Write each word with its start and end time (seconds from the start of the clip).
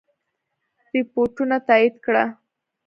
رپوټونو 0.93 1.57
تایید 1.67 1.95
کړه. 2.05 2.23